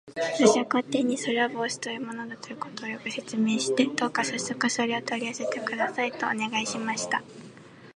[0.15, 7.21] 私は皇帝に、それは帽子というものだということを、よく説明して、どうかさっそくそれを取り寄せてください、とお願いしました。